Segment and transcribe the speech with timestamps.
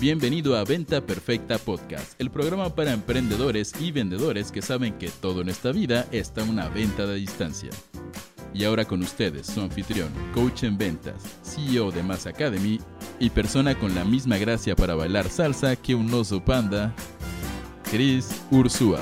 [0.00, 5.42] Bienvenido a Venta Perfecta Podcast, el programa para emprendedores y vendedores que saben que todo
[5.42, 7.68] en esta vida está una venta de distancia.
[8.54, 12.80] Y ahora con ustedes, su anfitrión, coach en ventas, CEO de Mass Academy
[13.18, 16.94] y persona con la misma gracia para bailar salsa que un oso panda,
[17.90, 19.00] Chris Ursúa.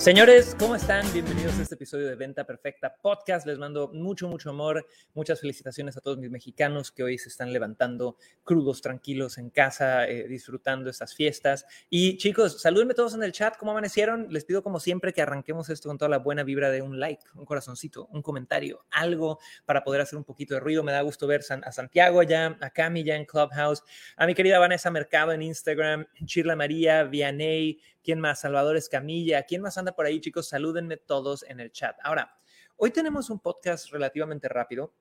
[0.00, 1.04] Señores, ¿cómo están?
[1.12, 3.46] Bienvenidos a este episodio de Venta Perfecta Podcast.
[3.46, 7.52] Les mando mucho, mucho amor, muchas felicitaciones a todos mis mexicanos que hoy se están
[7.52, 11.66] levantando crudos, tranquilos en casa, eh, disfrutando estas fiestas.
[11.90, 14.28] Y chicos, salúdenme todos en el chat, ¿cómo amanecieron?
[14.30, 17.22] Les pido como siempre que arranquemos esto con toda la buena vibra de un like,
[17.34, 20.82] un corazoncito, un comentario, algo para poder hacer un poquito de ruido.
[20.82, 23.82] Me da gusto ver a Santiago allá, a Cami ya en Clubhouse,
[24.16, 28.40] a mi querida Vanessa Mercado en Instagram, Chirla María, Vianey, ¿Quién más?
[28.40, 29.42] Salvador Escamilla.
[29.42, 30.48] ¿Quién más anda por ahí, chicos?
[30.48, 31.96] Salúdenme todos en el chat.
[32.02, 32.38] Ahora,
[32.76, 34.94] hoy tenemos un podcast relativamente rápido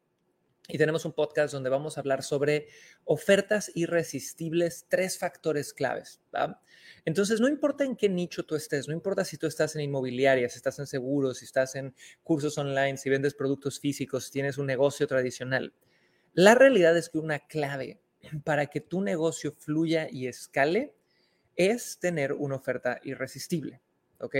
[0.67, 2.67] y tenemos un podcast donde vamos a hablar sobre
[3.05, 6.21] ofertas irresistibles, tres factores claves.
[7.05, 10.47] Entonces, no importa en qué nicho tú estés, no importa si tú estás en inmobiliaria,
[10.47, 14.57] si estás en seguros, si estás en cursos online, si vendes productos físicos, si tienes
[14.57, 15.73] un negocio tradicional.
[16.33, 17.99] La realidad es que una clave
[18.43, 20.93] para que tu negocio fluya y escale
[21.59, 23.81] es tener una oferta irresistible,
[24.19, 24.35] ¿ok?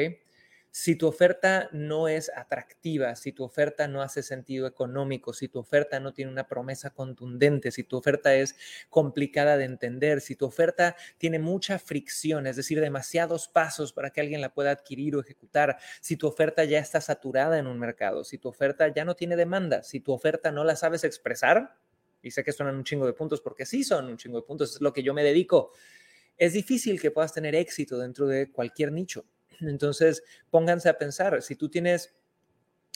[0.71, 5.59] Si tu oferta no es atractiva, si tu oferta no hace sentido económico, si tu
[5.59, 8.55] oferta no tiene una promesa contundente, si tu oferta es
[8.89, 14.21] complicada de entender, si tu oferta tiene mucha fricción, es decir, demasiados pasos para que
[14.21, 18.23] alguien la pueda adquirir o ejecutar, si tu oferta ya está saturada en un mercado,
[18.23, 21.75] si tu oferta ya no tiene demanda, si tu oferta no la sabes expresar,
[22.21, 24.75] y sé que suenan un chingo de puntos porque sí son un chingo de puntos,
[24.75, 25.71] es lo que yo me dedico
[26.39, 29.25] es difícil que puedas tener éxito dentro de cualquier nicho.
[29.59, 32.15] Entonces, pónganse a pensar, si tú tienes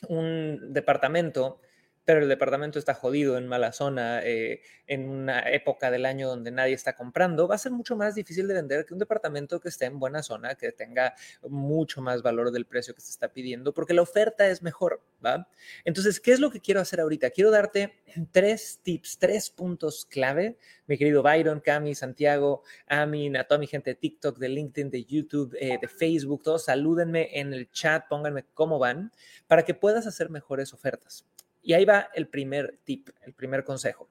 [0.07, 1.59] un departamento
[2.05, 6.51] pero el departamento está jodido en mala zona, eh, en una época del año donde
[6.51, 9.69] nadie está comprando, va a ser mucho más difícil de vender que un departamento que
[9.69, 11.15] esté en buena zona, que tenga
[11.47, 15.47] mucho más valor del precio que se está pidiendo, porque la oferta es mejor, ¿va?
[15.85, 17.29] Entonces, ¿qué es lo que quiero hacer ahorita?
[17.29, 17.93] Quiero darte
[18.31, 23.91] tres tips, tres puntos clave, mi querido Byron, Cami, Santiago, Amin, a toda mi gente
[23.91, 28.43] de TikTok, de LinkedIn, de YouTube, eh, de Facebook, todos salúdenme en el chat, pónganme
[28.53, 29.11] cómo van,
[29.47, 31.25] para que puedas hacer mejores ofertas.
[31.63, 34.09] Y ahí va el primer tip, el primer consejo.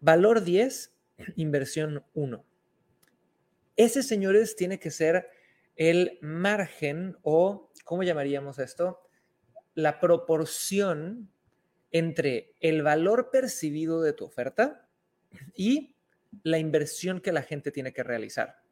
[0.00, 0.94] Valor 10,
[1.34, 2.44] inversión 1.
[3.76, 5.28] Ese, señores, tiene que ser
[5.74, 9.02] el margen o, ¿cómo llamaríamos esto?
[9.74, 11.30] La proporción
[11.90, 14.88] entre el valor percibido de tu oferta
[15.54, 15.96] y
[16.42, 18.62] la inversión que la gente tiene que realizar.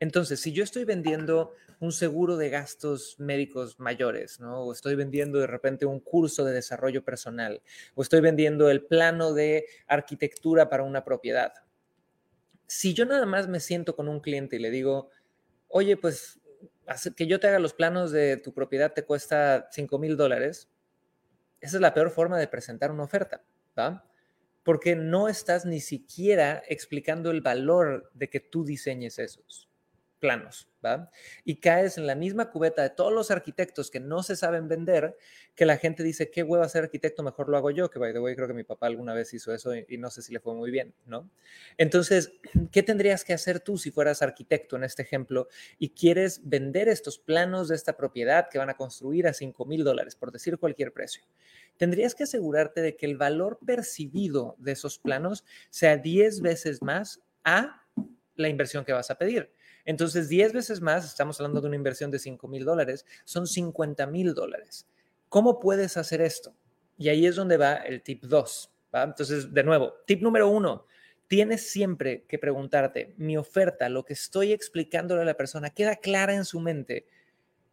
[0.00, 4.62] Entonces, si yo estoy vendiendo un seguro de gastos médicos mayores, ¿no?
[4.62, 7.62] O estoy vendiendo de repente un curso de desarrollo personal,
[7.94, 11.52] o estoy vendiendo el plano de arquitectura para una propiedad.
[12.66, 15.10] Si yo nada más me siento con un cliente y le digo,
[15.68, 16.40] oye, pues
[17.16, 20.70] que yo te haga los planos de tu propiedad te cuesta 5 mil dólares,
[21.60, 23.44] esa es la peor forma de presentar una oferta,
[23.78, 24.04] ¿va?
[24.62, 29.67] Porque no estás ni siquiera explicando el valor de que tú diseñes esos
[30.18, 31.10] planos, ¿va?
[31.44, 35.16] Y caes en la misma cubeta de todos los arquitectos que no se saben vender,
[35.54, 38.20] que la gente dice, qué huevo ser arquitecto, mejor lo hago yo, que by the
[38.20, 40.54] way, creo que mi papá alguna vez hizo eso y, no sé si le fue
[40.54, 41.30] muy bien, ¿no?
[41.76, 42.32] Entonces,
[42.72, 45.48] ¿qué tendrías que hacer tú si fueras arquitecto en este ejemplo
[45.78, 49.84] y quieres vender estos planos de esta propiedad que van a construir a 5 mil
[49.84, 51.22] dólares, por decir cualquier precio?
[51.76, 57.20] Tendrías que asegurarte de que el valor percibido de esos planos sea 10 veces más
[57.44, 57.84] a
[58.34, 59.50] la inversión que vas a pedir.
[59.84, 64.06] Entonces, 10 veces más, estamos hablando de una inversión de 5 mil dólares, son 50
[64.06, 64.86] mil dólares.
[65.28, 66.54] ¿Cómo puedes hacer esto?
[66.96, 68.72] Y ahí es donde va el tip 2.
[68.92, 70.86] Entonces, de nuevo, tip número uno,
[71.26, 76.34] tienes siempre que preguntarte, mi oferta, lo que estoy explicándole a la persona, queda clara
[76.34, 77.06] en su mente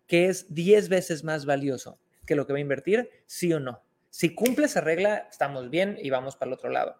[0.07, 3.83] que es 10 veces más valioso que lo que va a invertir, sí o no.
[4.09, 6.95] Si cumple esa regla, estamos bien y vamos para el otro lado.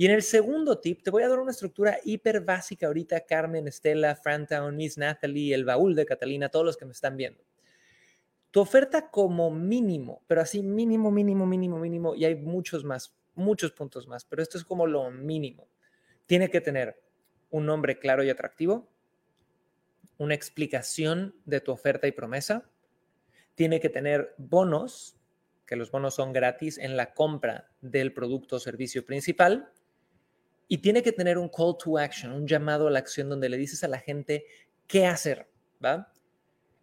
[0.00, 3.68] Y en el segundo tip, te voy a dar una estructura hiper básica ahorita, Carmen,
[3.68, 7.44] Estela, Frantown, Miss Natalie, el baúl de Catalina, todos los que me están viendo.
[8.50, 13.72] Tu oferta como mínimo, pero así mínimo, mínimo, mínimo, mínimo, y hay muchos más, muchos
[13.72, 15.68] puntos más, pero esto es como lo mínimo.
[16.24, 16.98] Tiene que tener
[17.50, 18.88] un nombre claro y atractivo,
[20.16, 22.70] una explicación de tu oferta y promesa,
[23.54, 25.18] tiene que tener bonos,
[25.66, 29.70] que los bonos son gratis en la compra del producto o servicio principal,
[30.72, 33.56] y tiene que tener un call to action, un llamado a la acción donde le
[33.56, 34.46] dices a la gente
[34.86, 35.48] qué hacer,
[35.84, 36.12] ¿va?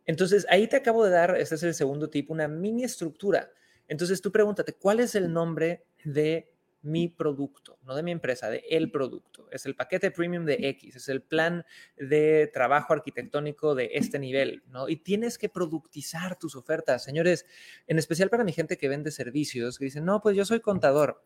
[0.05, 3.49] Entonces, ahí te acabo de dar, este es el segundo tipo, una mini estructura.
[3.87, 6.51] Entonces, tú pregúntate, ¿cuál es el nombre de
[6.81, 9.47] mi producto, no de mi empresa, de el producto.
[9.51, 11.65] Es el paquete premium de X, es el plan
[11.97, 14.87] de trabajo arquitectónico de este nivel, ¿no?
[14.89, 17.45] Y tienes que productizar tus ofertas, señores,
[17.87, 21.23] en especial para mi gente que vende servicios, que dicen, no, pues yo soy contador.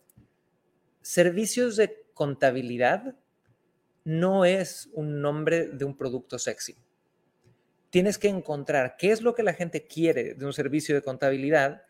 [1.02, 3.16] Servicios de contabilidad
[4.04, 6.78] no es un nombre de un producto sexy.
[7.90, 11.82] Tienes que encontrar qué es lo que la gente quiere de un servicio de contabilidad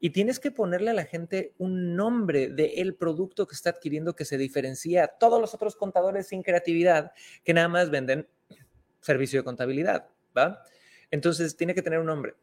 [0.00, 4.16] y tienes que ponerle a la gente un nombre del el producto que está adquiriendo
[4.16, 7.12] que se diferencia a todos los otros contadores sin creatividad
[7.44, 8.26] que nada más venden
[9.00, 10.64] servicio de contabilidad, ¿va?
[11.12, 12.34] Entonces tiene que tener un nombre.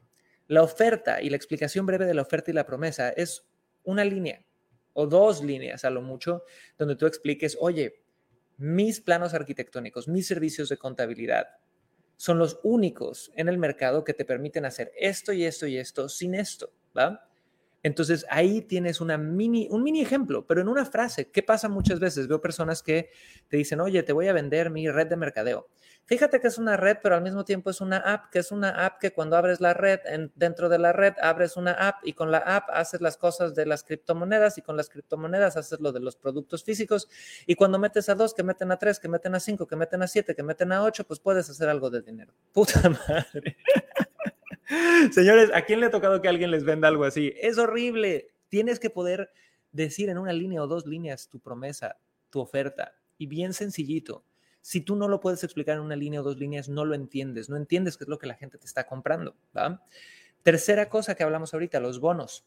[0.47, 3.45] La oferta y la explicación breve de la oferta y la promesa es
[3.83, 4.45] una línea
[4.93, 6.43] o dos líneas a lo mucho
[6.77, 8.03] donde tú expliques, oye,
[8.57, 11.47] mis planos arquitectónicos, mis servicios de contabilidad
[12.15, 16.07] son los únicos en el mercado que te permiten hacer esto y esto y esto
[16.07, 17.29] sin esto, ¿va?
[17.83, 21.29] Entonces ahí tienes una mini, un mini ejemplo, pero en una frase.
[21.29, 22.29] ¿Qué pasa muchas veces?
[22.29, 23.09] Veo personas que
[23.49, 25.67] te dicen, oye, te voy a vender mi red de mercadeo.
[26.05, 28.85] Fíjate que es una red, pero al mismo tiempo es una app, que es una
[28.85, 29.99] app que cuando abres la red,
[30.35, 33.65] dentro de la red abres una app y con la app haces las cosas de
[33.65, 37.07] las criptomonedas y con las criptomonedas haces lo de los productos físicos
[37.45, 40.01] y cuando metes a dos, que meten a tres, que meten a cinco, que meten
[40.03, 42.33] a siete, que meten a ocho, pues puedes hacer algo de dinero.
[42.53, 43.57] Puta madre.
[45.11, 47.33] Señores, ¿a quién le ha tocado que alguien les venda algo así?
[47.41, 48.29] Es horrible.
[48.49, 49.31] Tienes que poder
[49.71, 51.97] decir en una línea o dos líneas tu promesa,
[52.29, 54.23] tu oferta, y bien sencillito.
[54.61, 57.49] Si tú no lo puedes explicar en una línea o dos líneas, no lo entiendes,
[57.49, 59.35] no entiendes qué es lo que la gente te está comprando.
[60.41, 62.45] Tercera cosa que hablamos ahorita, los bonos.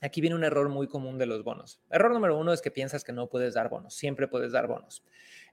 [0.00, 1.80] Aquí viene un error muy común de los bonos.
[1.90, 5.02] Error número uno es que piensas que no puedes dar bonos, siempre puedes dar bonos.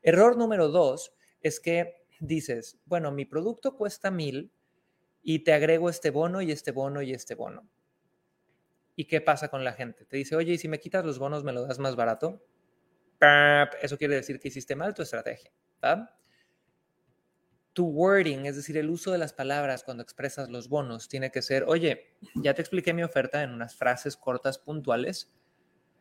[0.01, 4.51] Error número dos es que dices, bueno, mi producto cuesta mil,
[5.23, 7.67] y te agrego este bono y este bono y este bono.
[8.95, 10.05] ¿Y qué pasa con la gente?
[10.05, 12.43] Te dice, oye, ¿y si me quitas los bonos, me lo das más barato?
[13.81, 15.51] Eso quiere decir que hiciste mal tu estrategia.
[17.73, 21.41] Tu wording, es decir, el uso de las palabras cuando expresas los bonos, tiene que
[21.41, 25.31] ser, oye, ya te expliqué mi oferta en unas frases cortas, puntuales.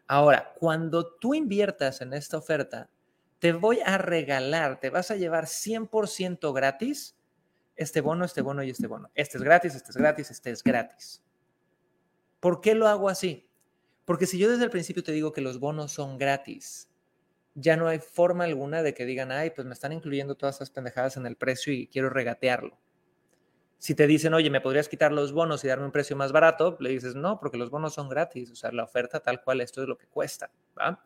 [0.08, 2.90] Ahora, cuando tú inviertas en esta oferta,
[3.38, 7.16] te voy a regalar, te vas a llevar 100% gratis
[7.80, 9.10] este bono, este bono y este bono.
[9.14, 11.22] Este es gratis, este es gratis, este es gratis.
[12.38, 13.48] ¿Por qué lo hago así?
[14.04, 16.90] Porque si yo desde el principio te digo que los bonos son gratis,
[17.54, 20.70] ya no hay forma alguna de que digan, ay, pues me están incluyendo todas esas
[20.70, 22.78] pendejadas en el precio y quiero regatearlo.
[23.78, 26.76] Si te dicen, oye, ¿me podrías quitar los bonos y darme un precio más barato?
[26.80, 29.80] Le dices, no, porque los bonos son gratis, o sea, la oferta tal cual, esto
[29.80, 31.02] es lo que cuesta, ¿va?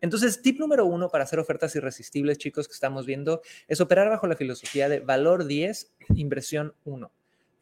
[0.00, 4.26] Entonces, tip número uno para hacer ofertas irresistibles, chicos, que estamos viendo, es operar bajo
[4.26, 7.10] la filosofía de valor 10, inversión 1.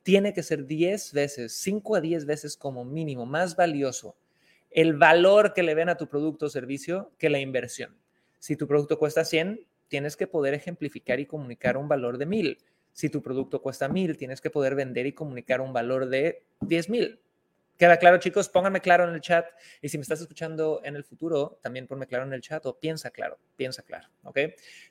[0.03, 4.17] Tiene que ser 10 veces, 5 a 10 veces como mínimo, más valioso
[4.71, 7.97] el valor que le ven a tu producto o servicio que la inversión.
[8.39, 12.59] Si tu producto cuesta 100, tienes que poder ejemplificar y comunicar un valor de 1000.
[12.93, 17.19] Si tu producto cuesta 1000, tienes que poder vender y comunicar un valor de 10,000.
[17.79, 18.49] ¿Queda claro, chicos?
[18.49, 19.47] Pónganme claro en el chat.
[19.81, 22.79] Y si me estás escuchando en el futuro, también ponme claro en el chat o
[22.79, 24.39] piensa claro, piensa claro, ¿ok?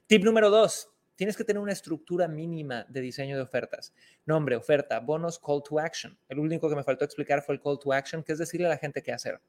[0.07, 0.89] Tip número dos.
[1.17, 3.93] Tienes que tener una estructura mínima de diseño de ofertas.
[4.25, 6.17] Nombre, oferta, bonos, call to action.
[6.29, 8.69] El único que me faltó explicar fue el call to action, que es decirle a
[8.69, 9.41] la gente qué hacer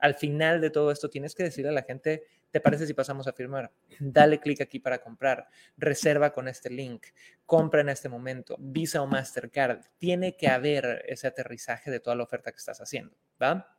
[0.00, 3.26] al final de todo esto tienes que decirle a la gente, ¿te parece si pasamos
[3.26, 3.70] a firmar?
[3.98, 7.06] Dale clic aquí para comprar, reserva con este link,
[7.46, 9.82] compra en este momento, Visa o Mastercard.
[9.98, 13.76] Tiene que haber ese aterrizaje de toda la oferta que estás haciendo, ¿va?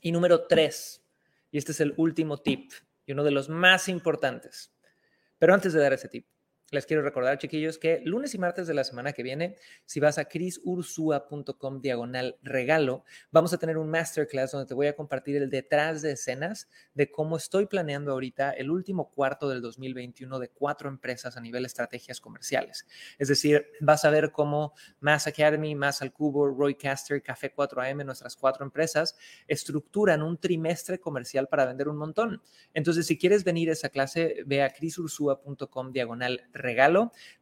[0.00, 1.02] Y número tres,
[1.50, 2.72] y este es el último tip
[3.06, 4.72] y uno de los más importantes.
[5.38, 6.26] Pero antes de dar ese tip,
[6.70, 9.56] les quiero recordar, chiquillos, que lunes y martes de la semana que viene,
[9.86, 14.94] si vas a crisursua.com diagonal regalo, vamos a tener un masterclass donde te voy a
[14.94, 20.38] compartir el detrás de escenas de cómo estoy planeando ahorita el último cuarto del 2021
[20.38, 22.86] de cuatro empresas a nivel estrategias comerciales.
[23.18, 28.36] Es decir, vas a ver cómo Mass Academy, Mass al Cubo, Roycaster, Café 4AM, nuestras
[28.36, 32.42] cuatro empresas, estructuran un trimestre comercial para vender un montón.
[32.74, 36.57] Entonces, si quieres venir a esa clase, ve a crisursua.com diagonal regalo.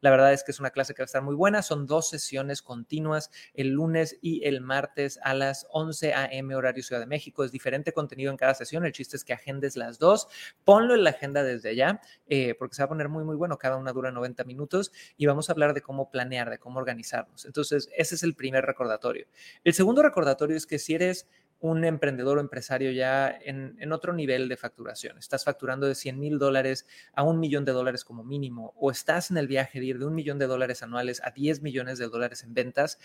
[0.00, 1.62] La verdad es que es una clase que va a estar muy buena.
[1.62, 6.54] Son dos sesiones continuas el lunes y el martes a las 11 a.m.
[6.54, 7.44] horario Ciudad de México.
[7.44, 8.84] Es diferente contenido en cada sesión.
[8.84, 10.28] El chiste es que agendes las dos.
[10.64, 13.58] Ponlo en la agenda desde ya eh, porque se va a poner muy, muy bueno.
[13.58, 17.44] Cada una dura 90 minutos y vamos a hablar de cómo planear, de cómo organizarnos.
[17.44, 19.26] Entonces, ese es el primer recordatorio.
[19.64, 21.26] El segundo recordatorio es que si eres
[21.60, 25.18] un emprendedor o empresario ya en, otro nivel de facturación.
[25.18, 29.30] Estás facturando de 100 mil dólares a un millón de dólares como mínimo, o estás
[29.30, 32.08] en el viaje de ir de un millón de dólares anuales a 10 millones de
[32.08, 32.98] dólares en ventas.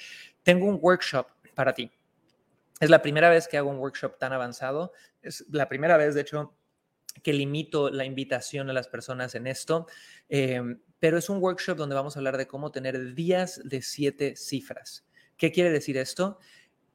[0.44, 1.92] Tengo un workshop para ti.
[2.80, 4.92] Es la primera vez que hago un workshop tan avanzado.
[5.22, 6.56] Es la primera vez, de hecho,
[7.24, 9.88] que limito la invitación a las personas en esto,
[10.30, 14.36] em, pero es un workshop donde vamos a hablar de cómo tener días de siete
[14.36, 15.06] cifras.
[15.38, 16.40] ¿Qué quiere decir esto?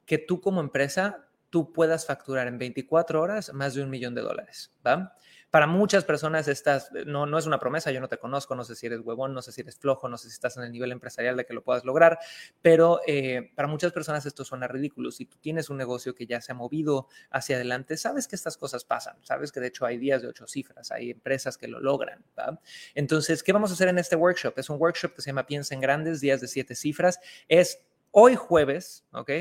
[0.05, 4.21] Que tú como empresa, tú puedas facturar en 24 horas más de un millón de
[4.21, 5.15] dólares, ¿va?
[5.49, 8.75] Para muchas personas estas no, no es una promesa, yo no te conozco, no sé
[8.75, 10.91] si eres huevón, no sé si eres flojo, no sé si estás en el nivel
[10.91, 12.19] empresarial de que lo puedas lograr,
[12.61, 15.09] pero eh, para muchas personas esto suena ridículo.
[15.09, 18.57] Si tú tienes un negocio que ya se ha movido hacia adelante, sabes que estas
[18.57, 21.79] cosas pasan, sabes que de hecho hay días de ocho cifras, hay empresas que lo
[21.79, 22.25] logran.
[22.37, 22.59] ¿va?
[22.93, 24.59] Entonces, ¿qué vamos a hacer en este workshop?
[24.59, 27.21] Es un workshop que se llama Piensa en Grandes, días de siete cifras.
[27.47, 29.31] Es hoy jueves, ¿ok?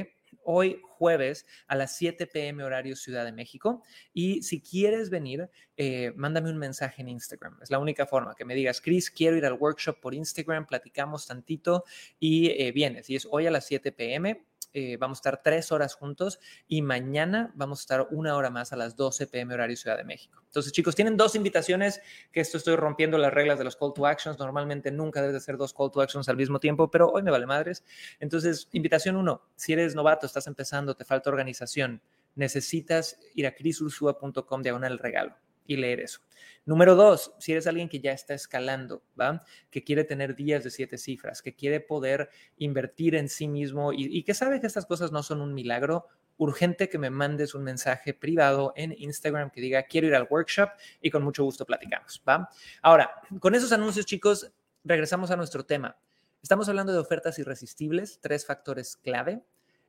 [0.47, 3.83] Hoy jueves a las 7 pm horario Ciudad de México.
[4.13, 7.59] Y si quieres venir, eh, mándame un mensaje en Instagram.
[7.63, 11.27] Es la única forma que me digas, Chris, quiero ir al workshop por Instagram, platicamos
[11.27, 11.85] tantito
[12.19, 13.11] y eh, vienes.
[13.11, 14.47] Y es hoy a las 7 pm.
[14.79, 18.75] Eh, vamos a estar tres horas juntos y mañana vamos a estar una hora más
[18.75, 20.43] a las 12 pm horario Ciudad de México.
[20.45, 24.05] Entonces, chicos, tienen dos invitaciones, que esto estoy rompiendo las reglas de los call to
[24.05, 24.39] actions.
[24.39, 27.31] Normalmente nunca debes de hacer dos call to actions al mismo tiempo, pero hoy me
[27.31, 27.85] vale madres.
[28.21, 32.03] Entonces, invitación uno, si eres novato, estás empezando, te falta organización,
[32.35, 36.21] necesitas ir a crisursua.com diagonal regalo y leer eso.
[36.67, 39.45] Número dos, si eres alguien que ya está escalando, ¿va?
[39.71, 44.25] Que quiere tener días de siete cifras, que quiere poder invertir en sí mismo y,
[44.25, 46.07] que sabe que estas cosas no son un milagro,
[46.39, 50.71] urgente que me mandes un mensaje privado en Instagram que diga quiero ir al workshop
[51.01, 52.51] y con mucho gusto platicamos, ¿va?
[52.83, 55.97] Ahora, con esos anuncios, chicos, regresamos a nuestro tema.
[56.43, 59.43] Estamos hablando de ofertas irresistibles, tres factores clave.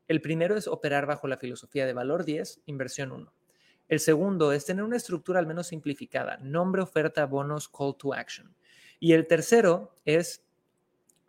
[0.07, 3.33] El primero es operar bajo la filosofía de valor 10, inversión 1.
[3.87, 8.53] El segundo es tener una estructura al menos simplificada, nombre, oferta, bonos, call to action.
[8.99, 10.43] Y el tercero es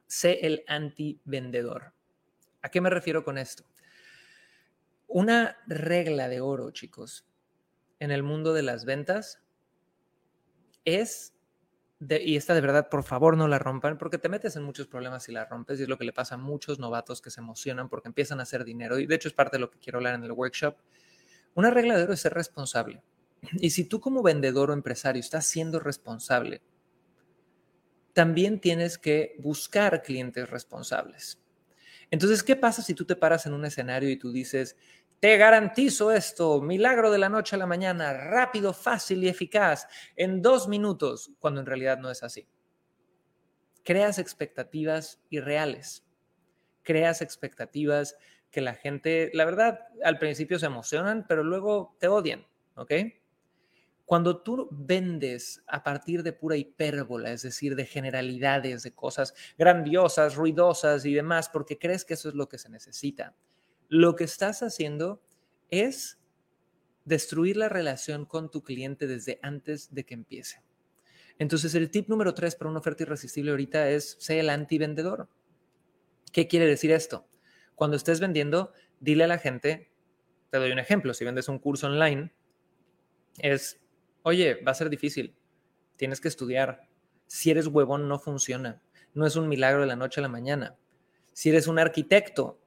[0.06, 1.92] sé el anti-vendedor.
[2.62, 3.64] ¿A qué me refiero con esto?
[5.06, 7.26] Una regla de oro, chicos,
[8.00, 9.40] en el mundo de las ventas
[10.84, 11.34] es,
[12.00, 15.24] y esta de verdad, por favor no la rompan, porque te metes en muchos problemas
[15.24, 17.88] si la rompes, y es lo que le pasa a muchos novatos que se emocionan
[17.88, 20.14] porque empiezan a hacer dinero, y de hecho es parte de lo que quiero hablar
[20.14, 20.76] en el workshop
[21.58, 23.02] una regla es ser responsable.
[23.54, 26.62] Y si tú como vendedor o empresario estás siendo responsable,
[28.12, 31.40] también tienes que buscar clientes responsables.
[32.12, 34.76] Entonces, ¿qué pasa si tú te paras en un escenario y tú dices,
[35.18, 40.40] te garantizo esto, milagro de la noche a la mañana, rápido, fácil y eficaz, en
[40.40, 42.46] dos minutos, cuando en realidad no es así?
[43.82, 46.04] Creas expectativas irreales,
[46.84, 48.16] creas expectativas
[48.50, 52.92] que la gente, la verdad, al principio se emocionan, pero luego te odian, ¿ok?
[54.04, 60.34] Cuando tú vendes a partir de pura hipérbola, es decir, de generalidades, de cosas grandiosas,
[60.34, 63.36] ruidosas y demás, porque crees que eso es lo que se necesita,
[63.88, 65.22] lo que estás haciendo
[65.70, 66.18] es
[67.04, 70.62] destruir la relación con tu cliente desde antes de que empiece.
[71.38, 75.28] Entonces, el tip número tres para una oferta irresistible ahorita es ser el anti-vendedor.
[76.32, 77.27] ¿Qué quiere decir esto?
[77.78, 79.92] Cuando estés vendiendo, dile a la gente,
[80.50, 82.34] te doy un ejemplo, si vendes un curso online,
[83.38, 83.80] es,
[84.24, 85.36] oye, va a ser difícil,
[85.94, 86.88] tienes que estudiar.
[87.28, 88.82] Si eres huevón, no funciona.
[89.14, 90.76] No es un milagro de la noche a la mañana.
[91.32, 92.60] Si eres un arquitecto,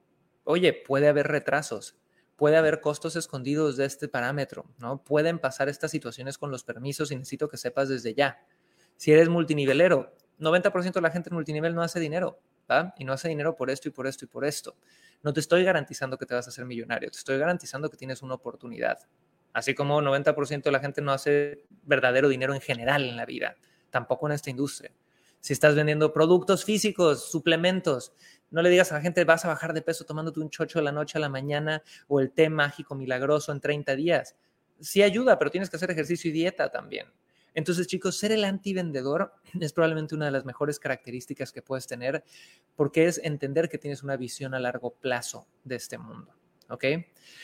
[0.46, 2.00] oye, puede haber retrasos,
[2.38, 5.04] puede haber costos escondidos de este parámetro, ¿no?
[5.04, 8.46] Pueden pasar estas situaciones con los permisos y necesito que sepas desde ya.
[8.96, 12.40] Si eres multinivelero, 90% de la gente en multinivel no hace dinero.
[12.98, 14.76] Y no hace dinero por esto y por esto y por esto.
[15.24, 18.22] No te estoy garantizando que te vas a hacer millonario, te estoy garantizando que tienes
[18.22, 19.00] una oportunidad.
[19.54, 23.56] Así como 90% de la gente no hace verdadero dinero en general en la vida,
[23.90, 24.92] tampoco en esta industria.
[25.42, 28.14] Si estás vendiendo productos físicos, suplementos,
[28.52, 30.86] no le digas a la gente vas a bajar de peso tomándote un chocho de
[30.86, 34.36] la noche a la mañana o el té mágico milagroso en 30 días.
[34.80, 37.08] Sí ayuda, pero tienes que hacer ejercicio y dieta también.
[37.54, 42.24] Entonces, chicos, ser el anti-vendedor es probablemente una de las mejores características que puedes tener
[42.76, 46.34] porque es entender que tienes una visión a largo plazo de este mundo.
[46.70, 46.86] ¿Ok?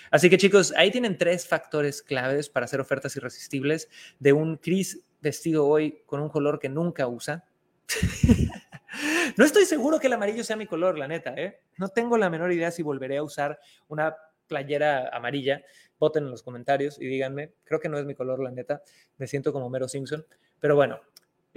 [0.10, 5.04] Así que chicos, ahí tienen tres factores claves para hacer ofertas irresistibles de un Chris
[5.20, 7.44] vestido hoy con un color que nunca usa.
[9.38, 11.60] no estoy seguro que el amarillo sea mi color, la neta, ¿eh?
[11.78, 13.60] No tengo la menor idea si volveré a usar
[13.90, 14.16] una
[14.48, 15.62] playera amarilla,
[16.00, 18.82] voten en los comentarios y díganme, creo que no es mi color, la neta,
[19.18, 20.26] me siento como Mero Simpson,
[20.60, 21.00] pero bueno,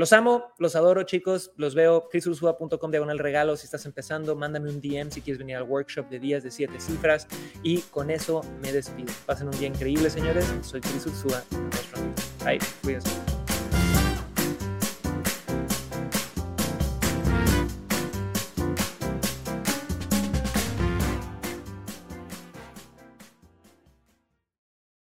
[0.00, 1.52] los amo, los adoro, chicos.
[1.56, 2.08] Los veo.
[2.08, 3.54] chrisursua.com diagonal regalo.
[3.58, 6.80] Si estás empezando, mándame un DM si quieres venir al workshop de días de siete
[6.80, 7.28] cifras.
[7.62, 9.12] Y con eso me despido.
[9.26, 10.50] Pasen un día increíble, señores.
[10.62, 11.44] Soy Chris Ursua.
[12.42, 12.60] Bye.
[12.82, 13.29] Cuídense.